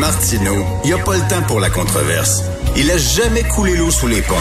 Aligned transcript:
Martineau, 0.00 0.64
il 0.82 0.94
n'y 0.94 0.98
a 0.98 1.04
pas 1.04 1.14
le 1.14 1.28
temps 1.28 1.42
pour 1.46 1.60
la 1.60 1.68
controverse. 1.68 2.42
Il 2.74 2.90
a 2.90 2.96
jamais 2.96 3.42
coulé 3.42 3.76
l'eau 3.76 3.90
sous 3.90 4.08
les 4.08 4.22
ponts. 4.22 4.34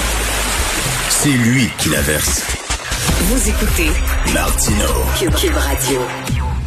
C'est 1.09 1.27
lui 1.27 1.67
qui 1.77 1.89
la 1.89 1.99
verse. 1.99 2.45
Vous 3.23 3.49
écoutez 3.49 3.89
Martineau. 4.33 4.85
Cube 5.17 5.57
Radio. 5.57 5.99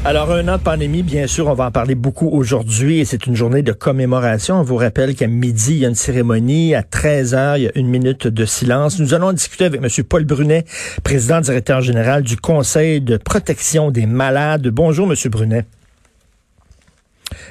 Alors, 0.05 0.31
un 0.33 0.47
an 0.47 0.59
de 0.59 0.63
pandémie, 0.63 1.03
bien 1.03 1.27
sûr, 1.27 1.49
on 1.49 1.55
va 1.55 1.69
en 1.69 1.71
parler 1.71 1.95
beaucoup 1.95 2.29
aujourd'hui 2.29 3.01
et 3.01 3.07
c'est 3.07 3.27
une 3.27 3.35
journée 3.35 3.63
de 3.63 3.73
commémoration. 3.73 4.57
On 4.57 4.63
vous 4.63 4.77
rappelle 4.77 5.15
qu'à 5.15 5.27
midi, 5.27 5.71
il 5.71 5.79
y 5.79 5.87
a 5.87 5.89
une 5.89 5.95
cérémonie. 5.95 6.75
À 6.75 6.83
13 6.83 7.35
heures, 7.35 7.57
il 7.57 7.63
y 7.63 7.69
a 7.69 7.73
une 7.75 7.89
minute 7.89 8.27
de 8.27 8.45
silence. 8.45 9.01
Nous 9.01 9.15
allons 9.15 9.33
discuter 9.33 9.65
avec 9.65 9.81
M. 9.83 9.89
Paul 10.05 10.27
Brunet, 10.27 10.67
président 11.03 11.41
directeur 11.41 11.81
général 11.81 12.25
du 12.25 12.37
Conseil 12.37 13.01
de 13.01 13.17
protection 13.17 13.91
des 13.91 14.05
malades. 14.05 14.69
Bonjour, 14.69 15.11
M. 15.11 15.17
Brunet. 15.31 15.65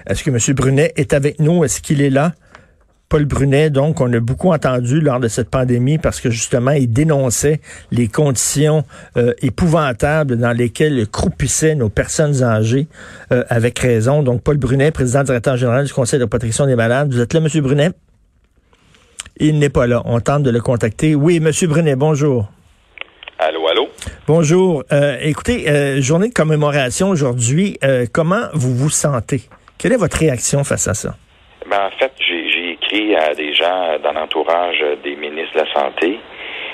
Est-ce 0.08 0.24
que 0.24 0.30
M. 0.30 0.56
Brunet 0.56 0.94
est 0.96 1.14
avec 1.14 1.40
nous? 1.40 1.64
Est-ce 1.64 1.82
qu'il 1.82 2.02
est 2.02 2.10
là? 2.10 2.34
Paul 3.12 3.26
Brunet, 3.26 3.70
donc, 3.70 4.00
on 4.00 4.14
a 4.14 4.22
beaucoup 4.22 4.54
entendu 4.54 5.02
lors 5.02 5.20
de 5.20 5.28
cette 5.28 5.50
pandémie 5.50 5.98
parce 5.98 6.22
que 6.22 6.30
justement, 6.30 6.72
il 6.72 6.88
dénonçait 6.88 7.60
les 7.92 8.08
conditions 8.08 8.86
euh, 9.18 9.34
épouvantables 9.42 10.38
dans 10.38 10.54
lesquelles 10.54 11.06
croupissaient 11.10 11.76
nos 11.76 11.90
personnes 11.90 12.42
âgées, 12.42 12.88
euh, 13.34 13.44
avec 13.50 13.78
raison. 13.80 14.24
Donc, 14.24 14.44
Paul 14.44 14.56
Brunet, 14.56 14.92
président 14.92 15.24
directeur 15.24 15.58
général 15.58 15.86
du 15.86 15.92
Conseil 15.92 16.22
de 16.22 16.26
protection 16.26 16.66
des 16.66 16.78
malades. 16.78 17.12
Vous 17.12 17.20
êtes 17.20 17.34
là, 17.34 17.42
M. 17.42 17.62
Brunet? 17.62 17.90
Il 19.36 19.60
n'est 19.60 19.68
pas 19.68 19.88
là. 19.88 20.02
On 20.06 20.22
tente 20.22 20.44
de 20.44 20.50
le 20.50 20.62
contacter. 20.62 21.14
Oui, 21.14 21.42
M. 21.44 21.52
Brunet, 21.68 21.98
bonjour. 21.98 22.50
Allô, 23.40 23.68
allô? 23.68 23.90
Bonjour. 24.26 24.86
Euh, 24.94 25.18
écoutez, 25.20 26.02
journée 26.02 26.30
de 26.30 26.34
commémoration 26.34 27.10
aujourd'hui. 27.10 27.78
comment 28.14 28.44
vous 28.54 28.74
vous 28.74 28.90
sentez? 28.90 29.50
Quelle 29.82 29.94
est 29.94 29.98
votre 29.98 30.20
réaction 30.20 30.64
face 30.64 30.88
à 30.88 30.94
ça? 30.94 31.16
Ben, 31.66 31.88
en 31.88 31.98
fait, 31.98 32.12
j'ai 32.20 32.74
écrit 32.74 33.16
à 33.16 33.34
des 33.34 33.52
gens 33.56 33.98
dans 34.04 34.14
l'entourage 34.14 34.78
des 35.04 35.16
ministres 35.16 35.56
de 35.56 35.62
la 35.66 35.74
Santé 35.74 36.20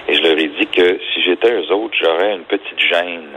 et 0.09 0.13
je 0.13 0.21
leur 0.23 0.37
ai 0.37 0.49
dit 0.49 0.67
que 0.67 0.99
si 1.13 1.23
j'étais 1.23 1.53
eux 1.53 1.71
autres, 1.71 1.95
j'aurais 1.97 2.35
une 2.35 2.43
petite 2.43 2.79
gêne. 2.79 3.29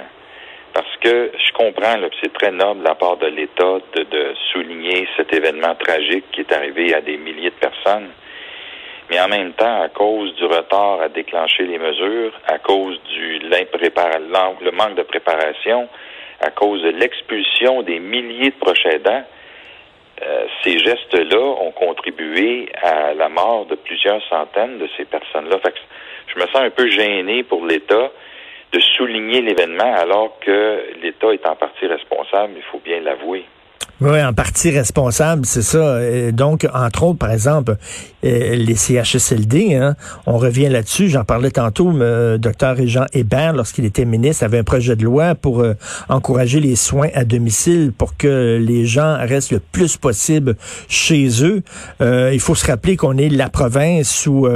Parce 0.74 0.96
que 1.00 1.30
je 1.36 1.52
comprends, 1.52 1.94
c'est 2.20 2.32
très 2.32 2.50
noble 2.50 2.80
de 2.80 2.84
la 2.84 2.96
part 2.96 3.16
de 3.18 3.28
l'État 3.28 3.78
de, 3.94 4.02
de, 4.02 4.34
souligner 4.52 5.06
cet 5.16 5.32
événement 5.32 5.76
tragique 5.76 6.24
qui 6.32 6.40
est 6.40 6.52
arrivé 6.52 6.92
à 6.92 7.00
des 7.00 7.16
milliers 7.16 7.50
de 7.50 7.68
personnes. 7.68 8.08
Mais 9.08 9.20
en 9.20 9.28
même 9.28 9.52
temps, 9.52 9.82
à 9.82 9.88
cause 9.88 10.34
du 10.34 10.46
retard 10.46 11.00
à 11.00 11.08
déclencher 11.08 11.62
les 11.62 11.78
mesures, 11.78 12.32
à 12.48 12.58
cause 12.58 13.00
du 13.14 13.38
le 13.38 14.70
manque 14.72 14.96
de 14.96 15.02
préparation, 15.02 15.88
à 16.40 16.50
cause 16.50 16.82
de 16.82 16.90
l'expulsion 16.90 17.82
des 17.82 18.00
milliers 18.00 18.50
de 18.50 18.58
proches 18.60 18.86
aidants, 18.86 19.24
euh, 20.22 20.46
ces 20.62 20.78
gestes-là 20.78 21.40
ont 21.40 21.72
contribué 21.72 22.68
à 22.82 23.14
la 23.14 23.28
mort 23.28 23.66
de 23.66 23.74
plusieurs 23.74 24.22
centaines 24.28 24.78
de 24.78 24.88
ces 24.96 25.04
personnes-là. 25.04 25.58
je 26.26 26.38
me 26.38 26.46
sens 26.46 26.62
un 26.62 26.70
peu 26.70 26.88
gêné 26.88 27.42
pour 27.42 27.64
l'État 27.64 28.10
de 28.72 28.80
souligner 28.80 29.40
l'événement 29.40 29.94
alors 29.96 30.38
que 30.40 30.84
l'État 31.02 31.32
est 31.32 31.46
en 31.46 31.56
partie 31.56 31.86
responsable, 31.86 32.52
il 32.56 32.62
faut 32.62 32.80
bien 32.84 33.00
l'avouer. 33.00 33.44
Oui, 34.00 34.22
en 34.22 34.32
partie 34.32 34.70
responsable, 34.70 35.44
c'est 35.44 35.62
ça. 35.62 35.98
donc, 36.32 36.66
entre 36.72 37.02
autres, 37.02 37.18
par 37.18 37.30
exemple, 37.30 37.76
euh, 38.24 38.54
les 38.54 38.74
CHSLD, 38.74 39.74
hein, 39.74 39.96
on 40.26 40.36
revient 40.36 40.68
là-dessus. 40.68 41.08
J'en 41.08 41.24
parlais 41.24 41.50
tantôt, 41.50 41.90
le 41.90 42.38
docteur 42.38 42.76
Jean 42.86 43.06
Hébert, 43.12 43.54
lorsqu'il 43.54 43.84
était 43.84 44.04
ministre, 44.04 44.44
avait 44.44 44.58
un 44.58 44.64
projet 44.64 44.96
de 44.96 45.04
loi 45.04 45.34
pour 45.34 45.60
euh, 45.60 45.74
encourager 46.08 46.60
les 46.60 46.76
soins 46.76 47.08
à 47.14 47.24
domicile 47.24 47.92
pour 47.96 48.16
que 48.16 48.58
les 48.60 48.84
gens 48.86 49.16
restent 49.18 49.52
le 49.52 49.60
plus 49.60 49.96
possible 49.96 50.56
chez 50.88 51.44
eux. 51.44 51.62
Euh, 52.00 52.30
il 52.32 52.40
faut 52.40 52.54
se 52.54 52.66
rappeler 52.66 52.96
qu'on 52.96 53.16
est 53.16 53.28
la 53.28 53.48
province 53.48 54.26
où 54.26 54.46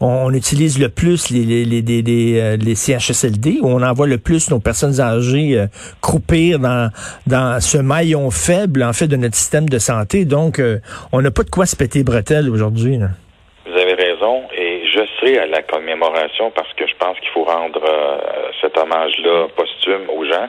on, 0.00 0.32
utilise 0.34 0.78
le 0.78 0.88
plus 0.88 1.30
les, 1.30 1.44
les, 1.44 1.64
les, 1.64 2.02
les, 2.02 2.56
les 2.56 2.74
CHSLD, 2.74 3.58
où 3.62 3.68
on 3.68 3.82
envoie 3.82 4.06
le 4.06 4.18
plus 4.18 4.50
nos 4.50 4.58
personnes 4.58 5.00
âgées 5.00 5.66
croupir 6.00 6.58
dans, 6.58 6.90
dans 7.26 7.60
ce 7.60 7.78
maillon 7.78 8.30
faible 8.30 8.83
en 8.84 8.92
fait 8.92 9.06
de 9.06 9.16
notre 9.16 9.34
système 9.34 9.68
de 9.68 9.78
santé. 9.78 10.24
Donc, 10.24 10.58
euh, 10.58 10.78
on 11.12 11.20
n'a 11.20 11.30
pas 11.30 11.42
de 11.42 11.50
quoi 11.50 11.66
se 11.66 11.76
péter 11.76 12.04
bretelles 12.04 12.48
aujourd'hui. 12.48 12.98
Vous 13.66 13.78
avez 13.78 13.94
raison. 13.94 14.42
Et 14.56 14.82
je 14.86 15.00
serai 15.16 15.38
à 15.38 15.46
la 15.46 15.62
commémoration 15.62 16.50
parce 16.50 16.72
que 16.74 16.86
je 16.86 16.94
pense 16.98 17.18
qu'il 17.20 17.30
faut 17.30 17.44
rendre 17.44 17.82
euh, 17.82 18.18
cet 18.60 18.76
hommage-là 18.76 19.48
posthume 19.56 20.08
aux 20.16 20.24
gens. 20.24 20.48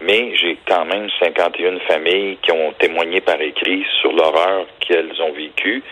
Mais 0.00 0.34
j'ai 0.36 0.58
quand 0.66 0.84
même 0.84 1.08
51 1.20 1.78
familles 1.88 2.38
qui 2.42 2.52
ont 2.52 2.72
témoigné 2.78 3.20
par 3.20 3.40
écrit 3.40 3.84
sur 4.00 4.12
l'horreur 4.12 4.66
qu'elles 4.80 5.20
ont 5.22 5.32
vécue, 5.32 5.82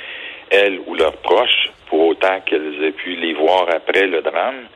elles 0.51 0.81
ou 0.87 0.95
leurs 0.95 1.17
proches, 1.19 1.71
pour 1.87 2.09
autant 2.09 2.41
qu'elles 2.45 2.85
aient 2.85 2.93
pu 2.93 3.15
les 3.15 3.33
voir 3.33 3.67
après 3.75 4.07
le 4.07 4.21
drame 4.21 4.67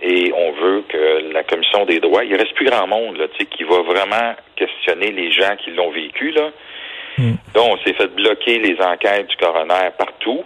et 0.00 0.32
on 0.32 0.52
veut 0.52 0.84
que 0.88 1.32
la 1.32 1.42
commission 1.42 1.84
des 1.84 1.98
droits, 1.98 2.24
il 2.24 2.36
reste 2.36 2.54
plus 2.54 2.66
grand 2.66 2.86
monde 2.86 3.16
là, 3.16 3.26
qui 3.28 3.64
va 3.64 3.82
vraiment 3.82 4.34
questionner 4.54 5.10
les 5.10 5.32
gens 5.32 5.56
qui 5.56 5.70
l'ont 5.72 5.90
vécu 5.90 6.30
là. 6.30 6.50
Hmm. 7.18 7.34
Donc, 7.54 7.72
on 7.72 7.76
s'est 7.78 7.94
fait 7.94 8.06
bloquer 8.14 8.58
les 8.58 8.80
enquêtes 8.80 9.26
du 9.26 9.36
coroner 9.36 9.90
partout. 9.98 10.44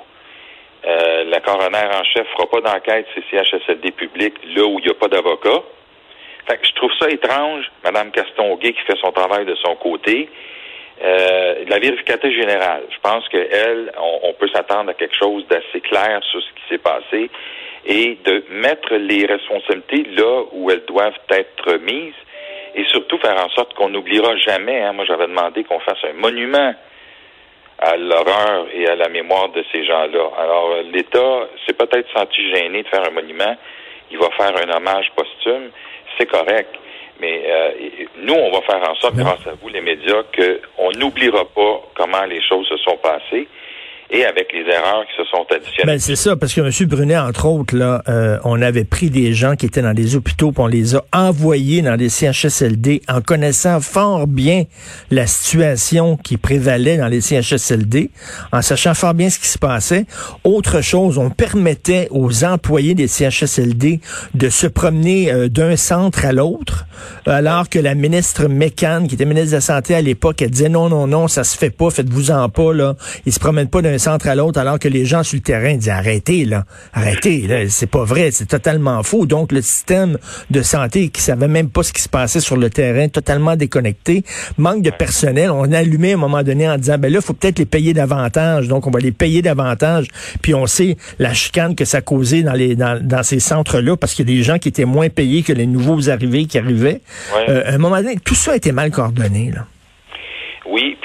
Euh, 0.87 1.25
la 1.25 1.41
coroner 1.41 1.87
en 1.95 2.03
chef 2.05 2.27
fera 2.29 2.49
pas 2.49 2.61
d'enquête 2.61 3.07
CHSLD 3.31 3.93
public 3.93 4.35
là 4.57 4.65
où 4.65 4.79
il 4.79 4.87
n'y 4.87 4.91
a 4.91 4.95
pas 4.95 5.09
d'avocat. 5.09 5.63
Fait 6.47 6.57
que 6.57 6.67
je 6.67 6.73
trouve 6.73 6.91
ça 6.99 7.09
étrange, 7.11 7.71
Mme 7.85 8.11
Castonguay 8.11 8.73
qui 8.73 8.81
fait 8.81 8.99
son 9.01 9.13
travail 9.13 9.45
de 9.45 9.55
son 9.57 9.77
côté. 9.77 10.29
Euh, 11.05 11.65
la 11.69 11.79
vérificatrice 11.79 12.35
générale, 12.35 12.85
je 12.91 12.99
pense 13.03 13.29
qu'elle, 13.29 13.93
on, 13.99 14.29
on 14.29 14.33
peut 14.33 14.49
s'attendre 14.49 14.91
à 14.91 14.95
quelque 14.95 15.17
chose 15.17 15.47
d'assez 15.49 15.81
clair 15.83 16.21
sur 16.25 16.41
ce 16.41 16.49
qui 16.49 16.69
s'est 16.71 16.79
passé 16.79 17.31
et 17.85 18.19
de 18.25 18.45
mettre 18.51 18.95
les 18.95 19.27
responsabilités 19.27 20.05
là 20.17 20.45
où 20.53 20.71
elles 20.71 20.85
doivent 20.87 21.19
être 21.31 21.79
mises 21.81 22.15
et 22.75 22.85
surtout 22.85 23.19
faire 23.19 23.37
en 23.45 23.49
sorte 23.51 23.75
qu'on 23.75 23.91
n'oubliera 23.91 24.37
jamais. 24.37 24.83
Hein, 24.83 24.93
moi, 24.93 25.05
j'avais 25.05 25.27
demandé 25.27 25.65
qu'on 25.65 25.81
fasse 25.81 25.99
un 26.05 26.15
monument 26.15 26.75
à 27.79 27.97
l'horreur 27.97 28.67
et 28.73 28.87
à 28.87 28.95
la 28.95 29.09
mémoire 29.09 29.49
de 29.51 29.65
ces 29.73 29.85
gens-là. 29.85 30.31
Alors, 30.39 30.77
l'État 30.93 31.49
s'est 31.67 31.75
peut-être 31.75 32.09
senti 32.17 32.55
gêné 32.55 32.83
de 32.83 32.89
faire 32.89 33.05
un 33.07 33.11
monument. 33.11 33.57
Il 34.11 34.19
va 34.19 34.29
faire 34.37 34.55
un 34.57 34.77
hommage 34.77 35.11
posthume. 35.17 35.71
C'est 36.17 36.27
correct. 36.27 36.75
Mais 37.21 37.43
euh, 37.47 37.71
nous, 38.19 38.35
on 38.35 38.51
va 38.53 38.63
faire 38.63 38.89
en 38.89 38.95
sorte, 38.97 39.17
grâce 39.17 39.47
à 39.47 39.53
vous, 39.61 39.69
les 39.69 39.81
médias, 39.81 40.23
qu'on 40.37 40.91
n'oubliera 40.93 41.45
pas 41.45 41.83
comment 41.95 42.25
les 42.25 42.43
choses 42.43 42.67
se 42.69 42.77
sont 42.79 42.97
passées 42.97 43.49
et 44.13 44.27
avec 44.27 44.53
les 44.53 44.71
erreurs 44.71 45.05
qui 45.07 45.17
se 45.17 45.29
sont 45.31 45.47
additionnées. 45.51 45.95
Ben, 45.95 45.99
c'est 45.99 46.17
ça, 46.17 46.37
parce 46.37 46.53
que 46.53 46.61
M. 46.61 46.89
Brunet, 46.89 47.17
entre 47.17 47.47
autres, 47.47 47.75
là, 47.75 48.03
euh, 48.09 48.39
on 48.45 48.61
avait 48.61 48.85
pris 48.85 49.09
des 49.09 49.33
gens 49.33 49.57
qui 49.57 49.65
étaient 49.65 49.81
dans 49.81 49.95
des 49.95 50.17
hôpitaux, 50.17 50.53
puis 50.53 50.63
on 50.63 50.67
les 50.67 50.95
a 50.95 51.05
envoyés 51.15 51.81
dans 51.81 51.95
les 51.95 52.11
CHSLD 52.11 53.01
en 53.09 53.23
connaissant 53.23 53.81
fort 53.81 54.27
bien 54.27 54.65
la 55.11 55.27
situation 55.27 56.19
qui 56.19 56.37
prévalait 56.37 56.99
dans 56.99 57.09
les 57.09 57.23
CHSLD, 57.23 58.11
en 58.53 58.61
sachant 58.61 58.93
fort 58.93 59.15
bien 59.15 59.31
ce 59.31 59.39
qui 59.39 59.49
se 59.49 59.59
passait. 59.59 60.05
Autre 60.45 60.83
chose, 60.83 61.17
on 61.17 61.31
permettait 61.31 62.09
aux 62.11 62.45
employés 62.45 62.95
des 62.95 63.09
CHSLD 63.09 64.01
de 64.35 64.49
se 64.51 64.67
promener 64.67 65.33
euh, 65.33 65.49
d'un 65.49 65.77
centre 65.77 66.27
à 66.27 66.33
l'autre, 66.33 66.85
alors 67.25 67.71
que 67.71 67.79
la 67.79 67.95
ministre 67.95 68.47
Mécan, 68.47 69.07
qui 69.09 69.15
était 69.15 69.25
ministre 69.25 69.53
de 69.53 69.57
la 69.57 69.61
Santé 69.63 69.95
à 69.95 70.03
l'époque, 70.03 70.43
elle 70.43 70.51
disait 70.51 70.69
non, 70.69 70.91
non, 70.91 71.07
non, 71.07 71.29
ça 71.29 71.45
se 71.45 71.57
fait 71.57 71.71
pas, 71.71 71.89
faites-vous-en 71.89 72.51
pas, 72.51 72.75
là. 72.75 72.95
Ils 73.25 73.33
se 73.33 73.41
promènent 73.41 73.71
pas 73.71 73.81
d'un 73.81 73.99
centre 74.03 74.29
à 74.29 74.35
l'autre, 74.35 74.59
alors 74.59 74.79
que 74.79 74.89
les 74.89 75.05
gens 75.05 75.23
sur 75.23 75.37
le 75.37 75.43
terrain 75.43 75.75
disent 75.75 75.89
arrêtez, 75.89 76.45
là, 76.45 76.65
arrêtez, 76.93 77.47
là, 77.47 77.69
c'est 77.69 77.91
pas 77.91 78.05
vrai, 78.05 78.31
c'est 78.33 78.47
totalement 78.47 79.03
faux. 79.03 79.27
Donc, 79.27 79.53
le 79.53 79.63
système 79.63 80.19
de 80.51 80.63
santé 80.63 81.09
qui 81.09 81.23
savait 81.23 81.49
même 81.49 81.71
pas 81.71 81.83
ce 81.83 81.93
qui 81.93 82.03
se 82.03 82.09
passait 82.09 82.41
sur 82.41 82.57
le 82.57 82.69
terrain, 82.69 83.09
totalement 83.09 83.57
déconnecté, 83.57 84.25
manque 84.59 84.83
de 84.83 84.91
personnel. 84.91 85.51
On 85.51 85.73
a 85.73 85.79
allumé 85.79 86.13
à 86.13 86.15
un 86.15 86.19
moment 86.19 86.43
donné 86.43 86.69
en 86.69 86.77
disant, 86.77 86.99
ben 86.99 87.13
là, 87.13 87.21
il 87.21 87.25
faut 87.25 87.33
peut-être 87.33 87.59
les 87.59 87.67
payer 87.67 87.95
davantage. 87.95 88.69
Donc, 88.69 88.87
on 88.87 88.91
va 88.91 88.99
les 88.99 89.13
payer 89.13 89.41
davantage. 89.41 90.09
Puis, 90.43 90.55
on 90.55 90.67
sait 90.67 90.97
la 91.19 91.33
chicane 91.33 91.75
que 91.75 91.85
ça 91.85 92.01
causait 92.01 92.43
dans 92.43 92.55
les 92.55 92.75
dans, 92.75 93.01
dans 93.03 93.23
ces 93.23 93.41
centres-là 93.41 93.97
parce 93.97 94.15
qu'il 94.15 94.29
y 94.29 94.33
a 94.33 94.37
des 94.37 94.43
gens 94.43 94.59
qui 94.59 94.69
étaient 94.69 94.85
moins 94.85 95.09
payés 95.09 95.43
que 95.43 95.53
les 95.53 95.67
nouveaux 95.67 96.11
arrivés 96.11 96.47
qui 96.47 96.59
arrivaient. 96.59 97.01
Euh, 97.49 97.63
à 97.67 97.75
un 97.75 97.79
moment 97.79 97.97
donné, 97.97 98.17
tout 98.25 98.35
ça 98.35 98.53
a 98.53 98.57
été 98.57 98.73
mal 98.73 98.91
coordonné, 98.91 99.53
là. 99.55 99.67
Oui, 100.67 100.97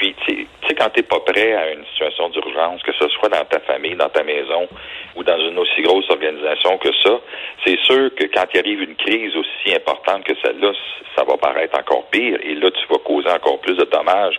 quand 0.78 0.90
tu 0.90 1.00
n'es 1.00 1.06
pas 1.06 1.20
prêt 1.20 1.54
à 1.54 1.72
une 1.72 1.84
situation 1.86 2.28
d'urgence, 2.28 2.82
que 2.82 2.92
ce 2.92 3.08
soit 3.08 3.28
dans 3.28 3.44
ta 3.44 3.60
famille, 3.60 3.96
dans 3.96 4.08
ta 4.08 4.22
maison 4.22 4.68
ou 5.16 5.24
dans 5.24 5.38
une 5.38 5.58
aussi 5.58 5.82
grosse 5.82 6.08
organisation 6.10 6.78
que 6.78 6.90
ça, 7.02 7.20
c'est 7.64 7.78
sûr 7.80 8.14
que 8.14 8.24
quand 8.32 8.44
il 8.54 8.60
arrive 8.60 8.82
une 8.82 8.96
crise 8.96 9.34
aussi 9.36 9.74
importante 9.74 10.24
que 10.24 10.34
celle-là, 10.42 10.72
ça 11.16 11.24
va 11.24 11.36
paraître 11.36 11.78
encore 11.78 12.06
pire 12.10 12.38
et 12.42 12.54
là, 12.54 12.70
tu 12.70 12.86
vas 12.88 12.98
causer 12.98 13.30
encore 13.30 13.60
plus 13.60 13.76
de 13.76 13.84
dommages 13.84 14.38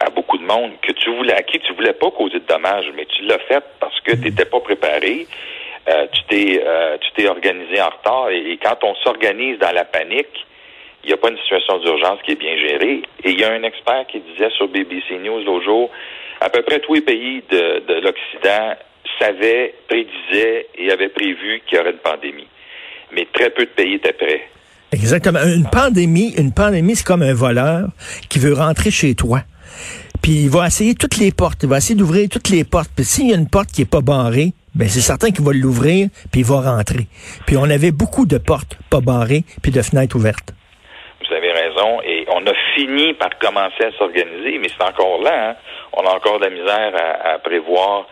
à 0.00 0.10
beaucoup 0.10 0.38
de 0.38 0.44
monde 0.44 0.72
que 0.80 0.92
tu 0.92 1.10
voulais, 1.10 1.34
à 1.34 1.42
qui 1.42 1.58
tu 1.58 1.72
voulais 1.74 1.92
pas 1.92 2.10
causer 2.10 2.38
de 2.38 2.46
dommages, 2.46 2.90
mais 2.94 3.04
tu 3.06 3.24
l'as 3.24 3.40
fait 3.40 3.64
parce 3.80 3.98
que 4.00 4.12
tu 4.12 4.22
n'étais 4.22 4.44
pas 4.44 4.60
préparé. 4.60 5.26
Euh, 5.88 6.06
tu 6.12 6.22
t'es 6.24 6.62
euh, 6.62 6.98
tu 6.98 7.10
t'es 7.12 7.28
organisé 7.28 7.80
en 7.80 7.88
retard 7.88 8.28
et 8.28 8.58
quand 8.62 8.84
on 8.84 8.94
s'organise 8.96 9.58
dans 9.58 9.72
la 9.72 9.84
panique, 9.84 10.46
il 11.04 11.08
n'y 11.08 11.12
a 11.12 11.16
pas 11.16 11.30
une 11.30 11.38
situation 11.38 11.78
d'urgence 11.78 12.18
qui 12.24 12.32
est 12.32 12.40
bien 12.40 12.56
gérée. 12.56 13.02
Et 13.24 13.30
il 13.30 13.40
y 13.40 13.44
a 13.44 13.52
un 13.52 13.62
expert 13.62 14.06
qui 14.08 14.20
disait 14.20 14.50
sur 14.50 14.68
BBC 14.68 15.18
News 15.18 15.42
l'autre 15.44 15.64
jour, 15.64 15.90
à 16.40 16.50
peu 16.50 16.62
près 16.62 16.80
tous 16.80 16.94
les 16.94 17.00
pays 17.00 17.42
de, 17.50 17.80
de 17.86 17.94
l'Occident 18.00 18.74
savaient, 19.18 19.74
prédisaient 19.88 20.66
et 20.76 20.90
avaient 20.90 21.08
prévu 21.08 21.62
qu'il 21.66 21.78
y 21.78 21.80
aurait 21.80 21.92
une 21.92 21.98
pandémie. 21.98 22.48
Mais 23.12 23.26
très 23.32 23.50
peu 23.50 23.64
de 23.64 23.70
pays 23.70 23.94
étaient 23.94 24.12
prêts. 24.12 24.48
Exactement. 24.92 25.40
Une 25.44 25.68
pandémie, 25.68 26.34
une 26.36 26.52
pandémie, 26.52 26.96
c'est 26.96 27.06
comme 27.06 27.22
un 27.22 27.34
voleur 27.34 27.88
qui 28.28 28.38
veut 28.38 28.54
rentrer 28.54 28.90
chez 28.90 29.14
toi. 29.14 29.42
Puis 30.22 30.32
il 30.32 30.50
va 30.50 30.66
essayer 30.66 30.94
toutes 30.94 31.18
les 31.18 31.30
portes, 31.30 31.62
il 31.62 31.68
va 31.68 31.78
essayer 31.78 31.94
d'ouvrir 31.94 32.28
toutes 32.28 32.48
les 32.48 32.64
portes. 32.64 32.90
Puis 32.94 33.04
s'il 33.04 33.28
y 33.28 33.32
a 33.32 33.36
une 33.36 33.48
porte 33.48 33.70
qui 33.70 33.82
est 33.82 33.90
pas 33.90 34.00
barrée, 34.00 34.52
ben 34.74 34.88
c'est 34.88 35.00
certain 35.00 35.30
qu'il 35.30 35.44
va 35.44 35.52
l'ouvrir 35.52 36.08
puis 36.30 36.40
il 36.40 36.46
va 36.46 36.60
rentrer. 36.60 37.06
Puis 37.46 37.56
on 37.56 37.64
avait 37.64 37.92
beaucoup 37.92 38.26
de 38.26 38.38
portes 38.38 38.78
pas 38.90 39.00
barrées 39.00 39.44
puis 39.62 39.72
de 39.72 39.82
fenêtres 39.82 40.16
ouvertes. 40.16 40.54
Et 42.04 42.26
on 42.28 42.46
a 42.46 42.54
fini 42.74 43.14
par 43.14 43.38
commencer 43.38 43.84
à 43.84 43.92
s'organiser, 43.92 44.58
mais 44.58 44.68
c'est 44.68 44.84
encore 44.84 45.20
là. 45.22 45.50
Hein. 45.50 45.56
On 45.92 46.04
a 46.06 46.14
encore 46.14 46.38
de 46.38 46.44
la 46.44 46.50
misère 46.50 46.92
à, 47.24 47.38
prévoir 47.38 48.06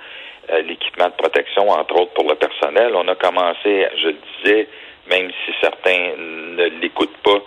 euh, 0.51 0.63
l'équipement 0.63 1.07
de 1.07 1.13
protection, 1.13 1.69
entre 1.69 2.01
autres 2.01 2.15
pour 2.15 2.29
le 2.29 2.37
personnel. 2.37 2.93
On 2.95 3.09
a 3.09 3.15
commencé, 3.15 3.87
je 4.03 4.09
le 4.09 4.17
disais, 4.43 4.69
même 5.11 5.31
si 5.45 5.53
certains 5.61 6.13
ne 6.19 6.65
l'écoutent 6.81 7.17
pas, 7.23 7.41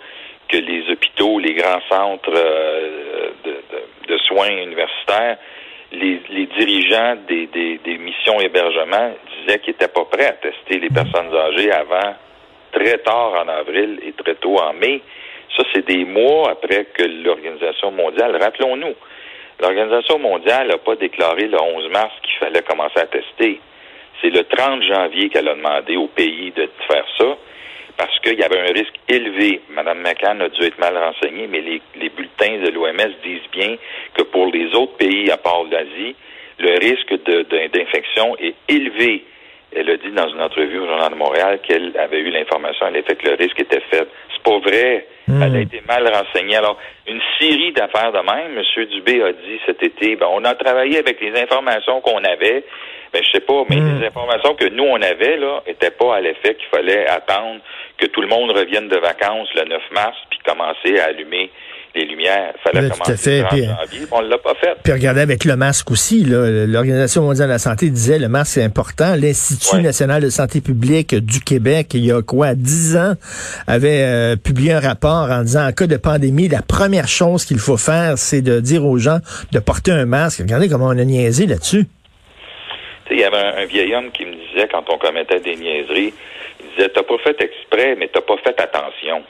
que 0.48 0.56
les 0.56 0.90
hôpitaux, 0.90 1.38
les 1.38 1.54
grands 1.54 1.80
centres 1.88 2.32
euh, 2.34 3.30
de, 4.08 4.18
soins 4.26 4.50
universitaires, 4.50 5.38
les, 5.92 6.46
dirigeants 6.58 7.16
des, 7.28 7.98
missions 7.98 8.40
hébergement 8.40 9.12
disaient 9.38 9.58
qu'ils 9.60 9.74
n'étaient 9.74 9.88
pas 9.88 10.04
prêts 10.04 10.26
à 10.26 10.32
tester 10.32 10.78
les 10.78 10.88
personnes 10.88 11.34
âgées 11.34 11.72
avant 11.72 12.14
très 12.72 12.98
tard 12.98 13.32
en 13.44 13.48
avril 13.48 14.00
et 14.04 14.12
très 14.12 14.34
tôt 14.36 14.58
en 14.58 14.72
mai. 14.72 15.02
Ça, 15.60 15.66
c'est 15.74 15.86
des 15.86 16.06
mois 16.06 16.52
après 16.52 16.86
que 16.86 17.02
l'Organisation 17.02 17.90
mondiale, 17.90 18.34
rappelons-nous, 18.40 18.94
l'Organisation 19.60 20.18
mondiale 20.18 20.68
n'a 20.68 20.78
pas 20.78 20.96
déclaré 20.96 21.48
le 21.48 21.60
11 21.60 21.90
mars 21.90 22.12
qu'il 22.22 22.38
fallait 22.38 22.62
commencer 22.62 22.98
à 22.98 23.06
tester. 23.06 23.60
C'est 24.22 24.30
le 24.30 24.44
30 24.44 24.82
janvier 24.84 25.28
qu'elle 25.28 25.48
a 25.48 25.54
demandé 25.54 25.96
au 25.96 26.06
pays 26.06 26.50
de 26.52 26.66
faire 26.88 27.04
ça 27.18 27.36
parce 27.98 28.18
qu'il 28.20 28.38
y 28.38 28.42
avait 28.42 28.58
un 28.58 28.72
risque 28.72 28.94
élevé. 29.06 29.60
Mme 29.68 30.00
McCann 30.00 30.40
a 30.40 30.48
dû 30.48 30.62
être 30.62 30.78
mal 30.78 30.96
renseignée, 30.96 31.46
mais 31.46 31.60
les, 31.60 32.08
bulletins 32.08 32.56
de 32.64 32.70
l'OMS 32.70 33.12
disent 33.22 33.50
bien 33.52 33.76
que 34.14 34.22
pour 34.22 34.46
les 34.46 34.74
autres 34.74 34.96
pays 34.96 35.30
à 35.30 35.36
part 35.36 35.64
l'Asie, 35.70 36.16
le 36.58 36.78
risque 36.78 37.12
d'infection 37.72 38.34
est 38.38 38.54
élevé. 38.66 39.24
Elle 39.74 39.90
a 39.90 39.96
dit 39.96 40.10
dans 40.10 40.28
une 40.28 40.40
entrevue 40.40 40.78
au 40.78 40.86
Journal 40.86 41.10
de 41.10 41.16
Montréal 41.16 41.60
qu'elle 41.62 41.96
avait 41.96 42.18
eu 42.18 42.30
l'information, 42.30 42.86
elle 42.88 42.96
a 42.96 43.02
fait 43.02 43.16
que 43.16 43.28
le 43.28 43.34
risque 43.34 43.60
était 43.60 43.82
faible. 43.90 44.08
C'est 44.34 44.42
pas 44.42 44.58
vrai. 44.58 45.06
Hmm. 45.28 45.42
Elle 45.42 45.56
a 45.56 45.60
été 45.60 45.82
mal 45.86 46.08
renseignée. 46.08 46.56
Alors, 46.56 46.76
une 47.06 47.20
série 47.38 47.72
d'affaires 47.72 48.12
de 48.12 48.18
même. 48.18 48.58
M. 48.58 48.84
Dubé 48.86 49.22
a 49.22 49.32
dit 49.32 49.60
cet 49.66 49.82
été, 49.82 50.16
ben, 50.16 50.26
on 50.30 50.44
a 50.44 50.54
travaillé 50.54 50.98
avec 50.98 51.20
les 51.20 51.40
informations 51.40 52.00
qu'on 52.00 52.24
avait. 52.24 52.64
Ben, 53.12 53.22
je 53.22 53.30
sais 53.30 53.40
pas, 53.40 53.62
mais 53.68 53.76
hmm. 53.76 54.00
les 54.00 54.06
informations 54.06 54.54
que 54.54 54.68
nous, 54.68 54.84
on 54.84 55.00
avait, 55.00 55.36
là, 55.36 55.62
étaient 55.66 55.90
pas 55.90 56.16
à 56.16 56.20
l'effet 56.20 56.54
qu'il 56.54 56.68
fallait 56.68 57.06
attendre 57.06 57.60
que 57.98 58.06
tout 58.06 58.22
le 58.22 58.28
monde 58.28 58.50
revienne 58.50 58.88
de 58.88 58.96
vacances 58.96 59.48
le 59.54 59.64
9 59.68 59.82
mars 59.92 60.16
puis 60.30 60.38
commencer 60.44 60.98
à 60.98 61.06
allumer 61.06 61.50
les 61.94 62.04
lumières. 62.04 62.54
Fallait 62.62 62.88
commencer 62.88 63.16
fait. 63.16 63.44
Puis, 63.50 63.64
janvier, 63.64 64.06
on 64.12 64.20
l'a 64.20 64.38
pas 64.38 64.54
fait. 64.54 64.76
Puis 64.82 64.92
regardez 64.92 65.20
avec 65.20 65.44
le 65.44 65.56
masque 65.56 65.90
aussi, 65.90 66.24
l'Organisation 66.24 67.22
mondiale 67.22 67.48
de 67.48 67.52
la 67.52 67.58
santé 67.58 67.90
disait 67.90 68.18
le 68.18 68.28
masque 68.28 68.54
c'est 68.54 68.64
important. 68.64 69.14
L'Institut 69.16 69.82
national 69.82 70.22
de 70.22 70.30
santé 70.30 70.60
publique 70.60 71.14
du 71.14 71.40
Québec, 71.40 71.88
il 71.94 72.04
y 72.04 72.12
a 72.12 72.22
quoi, 72.22 72.54
10 72.54 72.96
ans, 72.96 73.14
avait 73.66 74.02
euh, 74.02 74.36
publié 74.36 74.72
un 74.72 74.80
rapport 74.80 75.30
en 75.30 75.42
disant 75.42 75.66
en 75.66 75.72
cas 75.72 75.86
de 75.86 75.96
pandémie, 75.96 76.48
la 76.48 76.62
première 76.62 77.08
chose 77.08 77.44
qu'il 77.44 77.58
faut 77.58 77.76
faire, 77.76 78.18
c'est 78.18 78.42
de 78.42 78.60
dire 78.60 78.84
aux 78.84 78.98
gens 78.98 79.18
de 79.52 79.58
porter 79.58 79.92
un 79.92 80.06
masque. 80.06 80.40
Regardez 80.40 80.68
comment 80.68 80.86
on 80.86 80.98
a 80.98 81.04
niaisé 81.04 81.46
là-dessus. 81.46 81.86
Il 83.10 83.18
y 83.18 83.24
avait 83.24 83.62
un, 83.62 83.66
vieil 83.66 83.92
homme 83.94 84.12
qui 84.12 84.24
me 84.24 84.34
disait 84.34 84.68
quand 84.70 84.84
on 84.88 84.96
commettait 84.96 85.40
des 85.40 85.56
niaiseries, 85.56 86.14
il 86.60 86.70
disait 86.76 86.88
t'as 86.90 87.02
pas 87.02 87.18
fait 87.24 87.40
exprès, 87.42 87.96
mais 87.98 88.08
t'as 88.12 88.20
pas 88.20 88.36
fait 88.36 88.58
attention. 88.60 89.24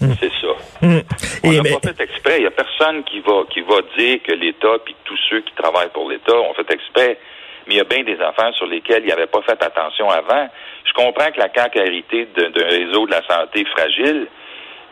Hum. 0.00 0.14
C'est 0.20 0.30
ça. 0.40 0.54
Hum. 0.82 1.02
On 1.44 1.52
n'a 1.52 1.62
pas 1.62 1.88
fait 1.88 2.00
exprès. 2.00 2.38
Il 2.38 2.40
n'y 2.42 2.46
a 2.46 2.50
personne 2.50 3.02
qui 3.04 3.20
va 3.20 3.42
qui 3.50 3.60
va 3.62 3.80
dire 3.96 4.22
que 4.22 4.32
l'État 4.32 4.78
puis 4.84 4.94
tous 5.04 5.18
ceux 5.28 5.40
qui 5.40 5.52
travaillent 5.54 5.90
pour 5.92 6.08
l'État 6.08 6.36
ont 6.36 6.54
fait 6.54 6.70
exprès. 6.70 7.18
Mais 7.66 7.74
il 7.74 7.76
y 7.78 7.80
a 7.80 7.84
bien 7.84 8.02
des 8.02 8.18
affaires 8.20 8.54
sur 8.54 8.66
lesquelles 8.66 9.04
il 9.04 9.12
avait 9.12 9.26
pas 9.26 9.42
fait 9.42 9.62
attention 9.62 10.08
avant. 10.08 10.48
Je 10.84 10.92
comprends 10.92 11.30
que 11.30 11.38
la 11.38 11.52
CAQ 11.54 11.78
a 11.80 11.84
hérité 11.84 12.26
d'un 12.34 12.64
réseau 12.64 13.06
de 13.06 13.10
la 13.10 13.22
santé 13.26 13.64
fragile, 13.66 14.26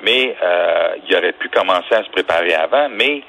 mais 0.02 0.36
euh, 0.42 0.88
il 1.08 1.16
aurait 1.16 1.32
pu 1.32 1.48
commencer 1.48 1.94
à 1.94 2.04
se 2.04 2.10
préparer 2.10 2.52
avant. 2.52 2.88
Mais 2.90 3.22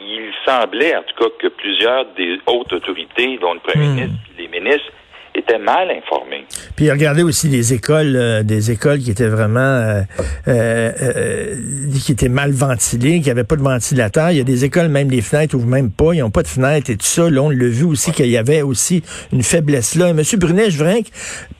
il 0.00 0.32
semblait, 0.46 0.96
en 0.96 1.02
tout 1.02 1.22
cas, 1.22 1.30
que 1.38 1.48
plusieurs 1.48 2.06
des 2.16 2.40
hautes 2.46 2.72
autorités, 2.72 3.38
dont 3.38 3.54
le 3.54 3.60
premier 3.60 3.86
hmm. 3.86 3.94
ministre 3.94 4.24
les 4.38 4.48
ministres, 4.48 4.90
étaient 5.34 5.58
mal 5.58 5.90
informés. 5.90 6.44
Puis 6.76 6.90
regardez 6.90 7.22
aussi 7.22 7.48
les 7.48 7.72
écoles, 7.72 8.14
euh, 8.16 8.42
des 8.42 8.70
écoles 8.70 9.00
qui 9.00 9.10
étaient 9.10 9.28
vraiment, 9.28 9.60
euh, 9.60 10.02
euh, 10.48 11.56
qui 12.04 12.12
étaient 12.12 12.28
mal 12.28 12.52
ventilées, 12.52 13.20
qui 13.20 13.28
n'avaient 13.28 13.44
pas 13.44 13.56
de 13.56 13.62
ventilateur. 13.62 14.30
Il 14.30 14.38
y 14.38 14.40
a 14.40 14.44
des 14.44 14.64
écoles, 14.64 14.88
même 14.88 15.10
les 15.10 15.22
fenêtres 15.22 15.56
ouvrent 15.56 15.66
même 15.66 15.90
pas, 15.90 16.12
ils 16.12 16.20
n'ont 16.20 16.30
pas 16.30 16.42
de 16.42 16.48
fenêtres 16.48 16.90
et 16.90 16.96
tout 16.96 17.06
ça. 17.06 17.28
Là, 17.28 17.42
on 17.42 17.50
l'a 17.50 17.66
vu 17.66 17.84
aussi 17.84 18.12
qu'il 18.12 18.28
y 18.28 18.36
avait 18.36 18.62
aussi 18.62 19.02
une 19.32 19.42
faiblesse 19.42 19.96
là. 19.96 20.12
Monsieur 20.12 20.38
Brunet, 20.38 20.70
je 20.70 20.78
voudrais 20.78 21.02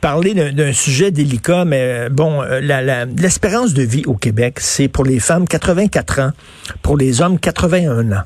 parler 0.01 0.35
d'un 0.35 0.73
sujet 0.73 1.11
délicat, 1.11 1.65
mais 1.65 2.09
bon, 2.11 2.43
l'espérance 2.43 3.75
de 3.75 3.83
vie 3.83 4.05
au 4.07 4.15
Québec, 4.15 4.61
c'est 4.61 4.89
pour 4.89 5.05
les 5.05 5.19
femmes 5.19 5.49
84 5.49 6.21
ans, 6.21 6.31
pour 6.83 6.97
les 6.97 7.21
hommes 7.23 7.39
81 7.39 8.13
ans. 8.13 8.25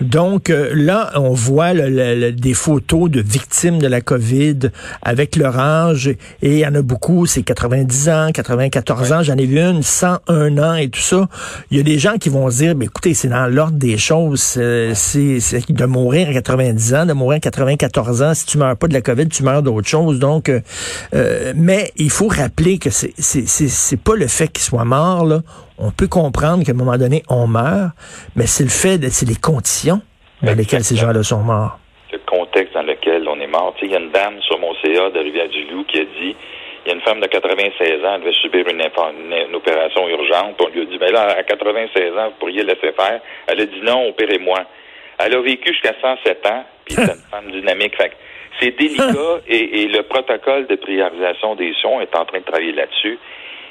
Donc 0.00 0.50
euh, 0.50 0.70
là, 0.74 1.12
on 1.16 1.32
voit 1.32 1.74
des 1.74 2.54
photos 2.54 3.10
de 3.10 3.20
victimes 3.20 3.78
de 3.78 3.86
la 3.86 4.00
COVID 4.00 4.70
avec 5.02 5.36
leur 5.36 5.58
âge 5.58 6.08
et 6.08 6.18
il 6.42 6.58
y 6.58 6.66
en 6.66 6.74
a 6.74 6.82
beaucoup, 6.82 7.26
c'est 7.26 7.42
90 7.42 8.08
ans, 8.08 8.30
94 8.32 9.12
ans, 9.12 9.22
j'en 9.22 9.36
ai 9.36 9.46
vu 9.46 9.58
une 9.58 9.82
101 9.82 10.58
ans 10.58 10.74
et 10.74 10.88
tout 10.88 11.00
ça. 11.00 11.28
Il 11.70 11.76
y 11.76 11.80
a 11.80 11.82
des 11.82 11.98
gens 11.98 12.16
qui 12.18 12.28
vont 12.28 12.50
se 12.50 12.58
dire, 12.58 12.74
mais 12.74 12.86
écoutez, 12.86 13.14
c'est 13.14 13.28
dans 13.28 13.46
l'ordre 13.46 13.78
des 13.78 13.98
choses, 13.98 14.40
c'est 14.40 15.38
de 15.68 15.84
mourir 15.84 16.28
à 16.28 16.32
90 16.32 16.94
ans, 16.94 17.06
de 17.06 17.12
mourir 17.12 17.36
à 17.36 17.40
94 17.40 18.22
ans, 18.22 18.34
si 18.34 18.46
tu 18.46 18.58
meurs 18.58 18.76
pas 18.76 18.88
de 18.88 18.94
la 18.94 19.00
COVID, 19.00 19.28
tu 19.28 19.42
meurs 19.42 19.62
d'autre 19.62 19.88
chose. 19.88 20.18
Donc, 20.18 20.48
euh, 20.48 20.60
euh, 21.14 21.52
mais 21.56 21.92
il 21.96 22.10
faut 22.10 22.28
rappeler 22.28 22.78
que 22.78 22.90
c'est 22.90 23.96
pas 24.02 24.16
le 24.16 24.26
fait 24.26 24.48
qu'il 24.48 24.62
soit 24.62 24.84
mort 24.84 25.24
là 25.24 25.42
on 25.80 25.90
peut 25.90 26.08
comprendre 26.08 26.64
qu'à 26.64 26.72
un 26.72 26.74
moment 26.74 26.98
donné, 26.98 27.22
on 27.28 27.46
meurt, 27.46 27.92
mais 28.36 28.46
c'est 28.46 28.64
le 28.64 28.70
fait, 28.70 28.98
c'est 29.10 29.26
les 29.26 29.36
conditions 29.36 30.00
dans 30.42 30.56
lesquelles 30.56 30.84
ces 30.84 30.96
gens-là 30.96 31.22
sont 31.22 31.40
morts. 31.40 31.78
Le 32.12 32.18
contexte 32.26 32.74
dans 32.74 32.82
lequel 32.82 33.26
on 33.28 33.40
est 33.40 33.46
mort. 33.46 33.74
Il 33.82 33.90
y 33.90 33.94
a 33.94 33.98
une 33.98 34.10
dame 34.10 34.40
sur 34.42 34.58
mon 34.58 34.74
CA 34.82 35.10
de 35.10 35.18
Rivière-du-Loup 35.18 35.84
qui 35.84 36.00
a 36.00 36.04
dit 36.04 36.36
il 36.84 36.88
y 36.88 36.92
a 36.92 36.94
une 36.94 37.02
femme 37.02 37.20
de 37.20 37.26
96 37.26 38.04
ans, 38.04 38.14
elle 38.14 38.20
devait 38.20 38.32
subir 38.32 38.66
une, 38.66 39.54
opération 39.54 40.08
urgente. 40.08 40.56
On 40.60 40.68
lui 40.68 40.80
a 40.80 40.84
dit, 40.86 40.96
ben 40.96 41.12
là, 41.12 41.36
à 41.36 41.42
96 41.42 42.16
ans, 42.16 42.28
vous 42.30 42.38
pourriez 42.38 42.62
laisser 42.62 42.92
faire. 42.92 43.20
Elle 43.46 43.60
a 43.60 43.66
dit 43.66 43.80
non, 43.82 44.08
opérez-moi. 44.08 44.64
Elle 45.18 45.34
a 45.34 45.40
vécu 45.42 45.72
jusqu'à 45.72 45.92
107 46.00 46.46
ans, 46.46 46.64
puis 46.86 46.94
c'est 46.94 47.02
une 47.02 47.20
femme 47.30 47.50
dynamique. 47.50 47.92
c'est 48.58 48.70
délicat 48.78 49.40
et, 49.48 49.82
et, 49.82 49.88
le 49.88 50.02
protocole 50.04 50.66
de 50.68 50.76
priorisation 50.76 51.54
des 51.54 51.74
soins 51.82 52.00
est 52.00 52.16
en 52.16 52.24
train 52.24 52.38
de 52.38 52.44
travailler 52.44 52.72
là-dessus 52.72 53.18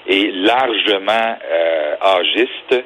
est 0.07 0.31
largement 0.33 1.37
euh, 1.51 1.95
âgiste 2.01 2.85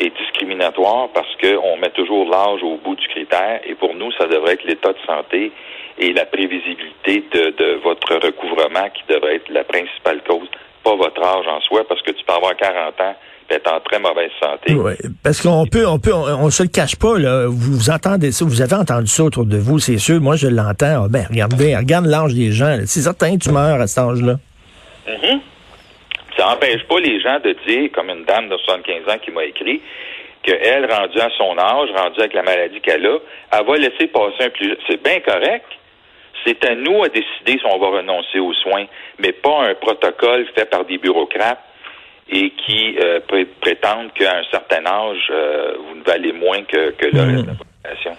et 0.00 0.10
discriminatoire 0.10 1.08
parce 1.14 1.28
qu'on 1.36 1.76
met 1.76 1.90
toujours 1.90 2.28
l'âge 2.28 2.62
au 2.62 2.76
bout 2.76 2.96
du 2.96 3.06
critère 3.08 3.60
et 3.64 3.74
pour 3.74 3.94
nous, 3.94 4.10
ça 4.12 4.26
devrait 4.26 4.54
être 4.54 4.64
l'état 4.64 4.92
de 4.92 4.98
santé 5.06 5.52
et 5.98 6.12
la 6.12 6.24
prévisibilité 6.24 7.24
de, 7.32 7.80
votre 7.82 8.14
recouvrement 8.14 8.88
qui 8.94 9.02
devrait 9.12 9.36
être 9.36 9.50
la 9.50 9.64
principale 9.64 10.20
cause, 10.26 10.48
pas 10.82 10.96
votre 10.96 11.22
âge 11.22 11.46
en 11.46 11.60
soi, 11.60 11.82
parce 11.88 12.02
que 12.02 12.10
tu 12.12 12.24
peux 12.24 12.32
avoir 12.32 12.56
40 12.56 13.00
ans 13.00 13.14
et 13.50 13.54
être 13.54 13.72
en 13.72 13.80
très 13.80 13.98
mauvaise 13.98 14.30
santé. 14.40 14.74
Oui, 14.74 14.94
parce 15.22 15.42
qu'on 15.42 15.66
peut, 15.66 15.86
on 15.86 15.98
peut, 15.98 16.14
on, 16.14 16.50
se 16.50 16.62
le 16.62 16.68
cache 16.70 16.96
pas, 16.96 17.18
là. 17.18 17.46
Vous, 17.48 17.90
entendez 17.90 18.32
ça, 18.32 18.44
vous 18.44 18.62
avez 18.62 18.74
entendu 18.74 19.08
ça 19.08 19.24
autour 19.24 19.44
de 19.44 19.58
vous, 19.58 19.78
c'est 19.78 19.98
sûr. 19.98 20.20
Moi, 20.20 20.36
je 20.36 20.48
l'entends. 20.48 21.04
Ah, 21.04 21.08
ben, 21.10 21.26
regardez, 21.28 21.76
regarde 21.76 22.06
l'âge 22.06 22.34
des 22.34 22.50
gens. 22.50 22.78
C'est 22.86 23.02
certain 23.02 23.36
que 23.36 23.44
tu 23.44 23.50
meurs 23.50 23.80
à 23.80 23.86
cet 23.86 23.98
âge-là. 23.98 24.36
Mm 25.06 25.38
ça 26.42 26.48
n'empêche 26.48 26.82
pas 26.84 26.98
les 26.98 27.20
gens 27.20 27.38
de 27.38 27.54
dire, 27.66 27.90
comme 27.92 28.10
une 28.10 28.24
dame 28.24 28.48
de 28.48 28.56
75 28.56 29.14
ans 29.14 29.18
qui 29.18 29.30
m'a 29.30 29.44
écrit, 29.44 29.80
qu'elle, 30.42 30.92
rendue 30.92 31.20
à 31.20 31.30
son 31.38 31.56
âge, 31.56 31.88
rendue 31.94 32.18
avec 32.18 32.34
la 32.34 32.42
maladie 32.42 32.80
qu'elle 32.80 33.06
a, 33.06 33.18
elle 33.52 33.64
va 33.64 33.76
laisser 33.76 34.08
passer 34.08 34.44
un 34.44 34.50
plus. 34.50 34.76
C'est 34.88 35.00
bien 35.02 35.20
correct. 35.20 35.66
C'est 36.44 36.64
à 36.64 36.74
nous 36.74 37.04
à 37.04 37.08
décider 37.08 37.58
si 37.58 37.64
on 37.64 37.78
va 37.78 37.98
renoncer 37.98 38.40
aux 38.40 38.52
soins, 38.54 38.86
mais 39.20 39.30
pas 39.30 39.68
un 39.68 39.74
protocole 39.74 40.46
fait 40.56 40.68
par 40.68 40.84
des 40.84 40.98
bureaucrates 40.98 41.62
et 42.28 42.50
qui 42.50 42.96
euh, 42.98 43.20
prétendent 43.60 44.12
qu'à 44.14 44.38
un 44.38 44.44
certain 44.50 44.84
âge, 44.84 45.28
euh, 45.30 45.74
vous 45.78 45.98
ne 45.98 46.02
valez 46.02 46.32
moins 46.32 46.64
que, 46.64 46.76
le 46.76 47.20
reste 47.20 47.44
de 47.44 47.50
la 47.50 47.54
population. 47.54 48.16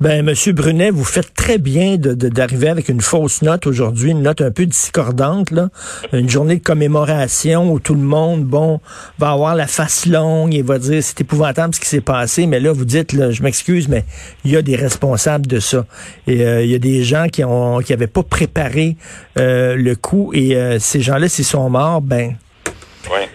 Ben, 0.00 0.24
Monsieur 0.24 0.52
Brunet, 0.52 0.92
vous 0.92 1.02
faites 1.02 1.34
très 1.34 1.58
bien 1.58 1.96
d'arriver 1.96 2.66
de, 2.66 2.70
avec 2.70 2.88
une 2.88 3.00
fausse 3.00 3.42
note 3.42 3.66
aujourd'hui, 3.66 4.12
une 4.12 4.22
note 4.22 4.40
un 4.40 4.52
peu 4.52 4.64
discordante, 4.64 5.50
là. 5.50 5.70
Une 6.12 6.28
journée 6.28 6.54
de 6.54 6.62
commémoration 6.62 7.72
où 7.72 7.80
tout 7.80 7.96
le 7.96 8.02
monde, 8.02 8.44
bon, 8.44 8.80
va 9.18 9.32
avoir 9.32 9.56
la 9.56 9.66
face 9.66 10.06
longue 10.06 10.54
et 10.54 10.62
va 10.62 10.78
dire 10.78 11.02
c'est 11.02 11.20
épouvantable 11.20 11.74
ce 11.74 11.80
qui 11.80 11.88
s'est 11.88 12.00
passé, 12.00 12.46
mais 12.46 12.60
là, 12.60 12.70
vous 12.70 12.84
dites, 12.84 13.12
là, 13.12 13.32
je 13.32 13.42
m'excuse, 13.42 13.88
mais 13.88 14.04
il 14.44 14.52
y 14.52 14.56
a 14.56 14.62
des 14.62 14.76
responsables 14.76 15.48
de 15.48 15.58
ça. 15.58 15.84
Et 16.28 16.46
euh, 16.46 16.62
il 16.62 16.70
y 16.70 16.76
a 16.76 16.78
des 16.78 17.02
gens 17.02 17.26
qui 17.26 17.42
ont 17.42 17.80
qui 17.80 17.92
avaient 17.92 18.06
pas 18.06 18.22
préparé 18.22 18.96
euh, 19.36 19.74
le 19.74 19.96
coup 19.96 20.30
et 20.32 20.54
euh, 20.54 20.78
ces 20.78 21.00
gens-là, 21.00 21.28
s'ils 21.28 21.44
sont 21.44 21.68
morts, 21.70 22.02
ben 22.02 22.36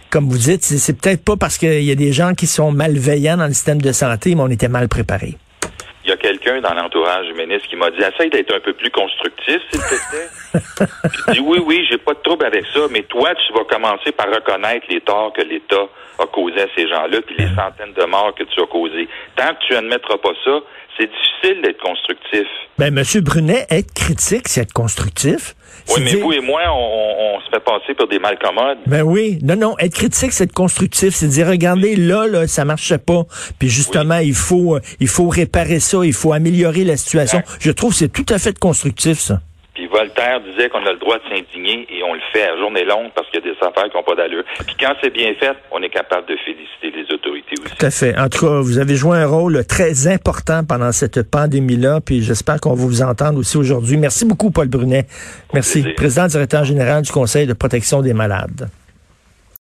comme 0.09 0.29
vous 0.29 0.37
dites, 0.37 0.63
c'est 0.63 0.93
peut-être 0.93 1.23
pas 1.23 1.35
parce 1.35 1.57
qu'il 1.57 1.83
y 1.83 1.91
a 1.91 1.95
des 1.95 2.13
gens 2.13 2.35
qui 2.35 2.47
sont 2.47 2.71
malveillants 2.71 3.35
dans 3.35 3.47
le 3.47 3.53
système 3.53 3.81
de 3.81 3.91
santé, 3.91 4.35
mais 4.35 4.43
on 4.43 4.49
était 4.49 4.69
mal 4.69 4.87
préparés. 4.87 5.37
Quelqu'un 6.43 6.61
dans 6.61 6.73
l'entourage 6.73 7.27
du 7.27 7.33
ministre 7.33 7.69
qui 7.69 7.75
m'a 7.75 7.89
dit 7.89 7.99
essaye 7.99 8.29
d'être 8.29 8.53
un 8.53 8.59
peu 8.59 8.73
plus 8.73 8.91
constructif, 8.91 9.61
s'il 9.71 9.79
te 9.79 10.09
plaît. 10.09 10.29
je 11.27 11.31
dis 11.33 11.39
oui, 11.39 11.59
oui, 11.65 11.85
j'ai 11.89 11.97
pas 11.97 12.13
de 12.13 12.19
trouble 12.19 12.45
avec 12.45 12.65
ça, 12.73 12.81
mais 12.91 13.03
toi, 13.03 13.33
tu 13.35 13.53
vas 13.53 13.63
commencer 13.63 14.11
par 14.11 14.27
reconnaître 14.27 14.85
les 14.89 15.01
torts 15.01 15.33
que 15.33 15.41
l'État 15.41 15.87
a 16.19 16.25
causés 16.27 16.61
à 16.61 16.67
ces 16.75 16.87
gens-là, 16.87 17.21
puis 17.25 17.35
les 17.37 17.47
centaines 17.55 17.93
de 17.93 18.05
morts 18.05 18.33
que 18.35 18.43
tu 18.43 18.61
as 18.61 18.67
causés. 18.67 19.07
Tant 19.35 19.49
que 19.49 19.67
tu 19.67 19.75
admettras 19.75 20.17
pas 20.17 20.33
ça, 20.43 20.59
c'est 20.97 21.09
difficile 21.09 21.61
d'être 21.63 21.81
constructif. 21.81 22.47
Ben, 22.77 22.93
Monsieur 22.93 23.21
Brunet, 23.21 23.65
être 23.69 23.93
critique, 23.93 24.47
c'est 24.47 24.61
être 24.61 24.73
constructif. 24.73 25.55
Oui, 25.89 26.01
mais 26.03 26.15
vous 26.15 26.31
et 26.31 26.39
moi, 26.39 26.61
on, 26.71 27.39
se 27.41 27.49
fait 27.49 27.59
passer 27.59 27.93
pour 27.93 28.07
des 28.07 28.19
malcommodes. 28.19 28.77
Ben 28.85 29.01
oui. 29.01 29.39
Non, 29.43 29.55
non. 29.55 29.75
Être 29.79 29.93
critique, 29.93 30.31
c'est 30.31 30.45
être 30.45 30.53
constructif. 30.53 31.13
C'est 31.13 31.27
dire, 31.27 31.47
regardez, 31.47 31.95
là, 31.95 32.25
là, 32.25 32.47
ça 32.47 32.63
marchait 32.63 32.99
pas. 32.99 33.23
Puis 33.59 33.69
justement, 33.69 34.19
il 34.19 34.33
faut, 34.33 34.75
euh, 34.75 34.79
il 34.99 35.07
faut 35.07 35.27
réparer 35.27 35.79
ça. 35.79 35.99
Il 36.03 36.13
faut 36.13 36.31
améliorer 36.31 36.85
la 36.85 36.95
situation. 36.95 37.41
Je 37.59 37.71
trouve 37.71 37.91
que 37.91 37.97
c'est 37.97 38.13
tout 38.13 38.25
à 38.29 38.39
fait 38.39 38.57
constructif, 38.57 39.19
ça. 39.19 39.39
Puis 39.73 39.87
Voltaire 39.87 40.39
disait 40.41 40.69
qu'on 40.69 40.85
a 40.85 40.91
le 40.91 40.99
droit 40.99 41.17
de 41.17 41.23
s'indigner 41.23 41.87
et 41.89 42.03
on 42.03 42.13
le 42.13 42.19
fait 42.31 42.43
à 42.43 42.55
journée 42.57 42.85
longue 42.85 43.09
parce 43.15 43.27
qu'il 43.29 43.39
y 43.43 43.49
a 43.49 43.53
des 43.53 43.57
affaires 43.57 43.89
qui 43.89 43.97
n'ont 43.97 44.03
pas 44.03 44.15
d'allure. 44.15 44.43
Puis 44.67 44.75
quand 44.79 44.93
c'est 45.01 45.09
bien 45.09 45.33
fait, 45.39 45.55
on 45.71 45.81
est 45.81 45.89
capable 45.89 46.27
de 46.27 46.35
féliciter 46.45 46.91
les 46.91 47.11
autorités 47.13 47.55
aussi. 47.59 47.75
Tout 47.75 47.85
à 47.85 47.89
fait. 47.89 48.17
En 48.17 48.29
tout 48.29 48.45
cas, 48.45 48.59
vous 48.61 48.77
avez 48.77 48.95
joué 48.95 49.17
un 49.17 49.25
rôle 49.25 49.65
très 49.65 50.07
important 50.07 50.63
pendant 50.63 50.91
cette 50.91 51.29
pandémie-là, 51.29 52.01
puis 52.01 52.21
j'espère 52.21 52.61
qu'on 52.61 52.75
va 52.75 52.85
vous 52.85 53.01
entendre 53.01 53.39
aussi 53.39 53.57
aujourd'hui. 53.57 53.97
Merci 53.97 54.25
beaucoup, 54.25 54.51
Paul 54.51 54.67
Brunet. 54.67 55.07
Merci. 55.53 55.83
Président 55.95 56.27
directeur 56.27 56.65
général 56.65 57.01
du 57.01 57.11
Conseil 57.11 57.47
de 57.47 57.53
protection 57.53 58.01
des 58.01 58.13
malades. 58.13 58.69